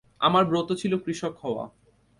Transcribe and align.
আমার 0.21 0.43
ব্রত 0.45 0.69
ছিল 0.73 0.93
কৃষক 0.97 1.33
হওয়া। 1.43 1.65